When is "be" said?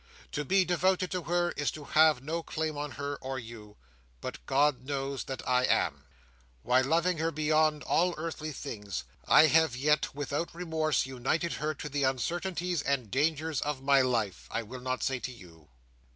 0.43-0.65